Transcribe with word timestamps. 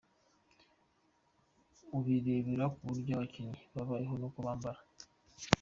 Ubirebera 1.97 2.65
ku 2.73 2.79
buryo 2.87 3.11
abakinnyi 3.13 3.57
babayeho 3.75 4.15
n’uko 4.17 4.37
bambara. 4.45 4.79